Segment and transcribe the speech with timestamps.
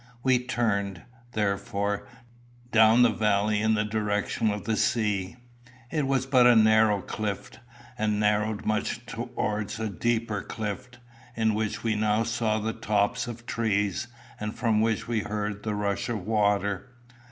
[0.23, 1.03] We turned,
[1.33, 2.07] therefore,
[2.71, 5.35] down the valley in the direction of the sea.
[5.91, 7.59] It was but a narrow cleft,
[7.99, 10.97] and narrowed much towards a deeper cleft,
[11.35, 14.07] in which we now saw the tops of trees,
[14.39, 16.93] and from which we heard the rush of water.